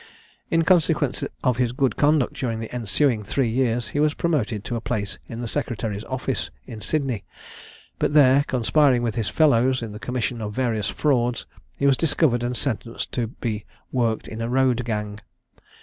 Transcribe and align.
In 0.49 0.63
consequence 0.63 1.23
of 1.43 1.57
his 1.57 1.73
good 1.73 1.95
conduct 1.95 2.33
during 2.33 2.59
the 2.59 2.73
ensuing 2.73 3.21
three 3.21 3.49
years, 3.49 3.89
he 3.89 3.99
was 3.99 4.15
promoted 4.15 4.63
to 4.65 4.75
a 4.75 4.81
place 4.81 5.19
in 5.29 5.41
the 5.41 5.47
secretary's 5.47 6.03
office, 6.05 6.49
in 6.65 6.81
Sydney, 6.81 7.23
but 7.99 8.15
there, 8.15 8.43
conspiring 8.47 9.03
with 9.03 9.13
his 9.13 9.29
fellows, 9.29 9.83
in 9.83 9.91
the 9.91 9.99
commission 9.99 10.41
of 10.41 10.55
various 10.55 10.89
frauds, 10.89 11.45
he 11.77 11.85
was 11.85 11.97
discovered 11.97 12.41
and 12.41 12.57
sentenced 12.57 13.11
to 13.11 13.27
be 13.27 13.63
worked 13.91 14.27
in 14.27 14.41
a 14.41 14.49
road 14.49 14.83
gang. 14.85 15.19